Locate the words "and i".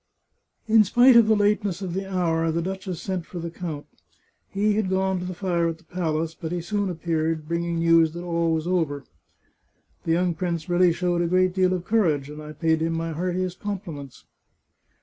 12.31-12.53